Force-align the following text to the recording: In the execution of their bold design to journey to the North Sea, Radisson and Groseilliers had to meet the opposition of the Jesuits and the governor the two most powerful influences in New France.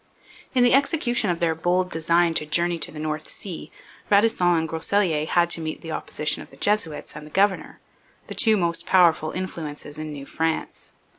In 0.55 0.63
the 0.63 0.73
execution 0.73 1.29
of 1.29 1.39
their 1.39 1.53
bold 1.53 1.91
design 1.91 2.33
to 2.33 2.45
journey 2.47 2.79
to 2.79 2.91
the 2.91 2.97
North 2.97 3.29
Sea, 3.29 3.71
Radisson 4.09 4.55
and 4.57 4.67
Groseilliers 4.67 5.27
had 5.27 5.51
to 5.51 5.61
meet 5.61 5.81
the 5.81 5.91
opposition 5.91 6.41
of 6.41 6.49
the 6.49 6.57
Jesuits 6.57 7.15
and 7.15 7.23
the 7.23 7.29
governor 7.29 7.79
the 8.25 8.33
two 8.33 8.57
most 8.57 8.87
powerful 8.87 9.29
influences 9.29 9.99
in 9.99 10.11
New 10.11 10.25
France. 10.25 10.93